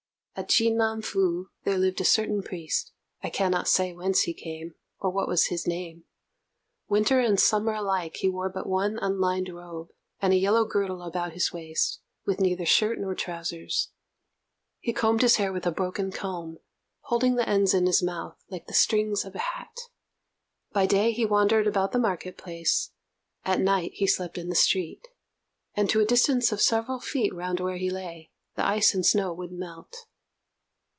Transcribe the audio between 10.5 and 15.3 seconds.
girdle about his waist, with neither shirt nor trousers. He combed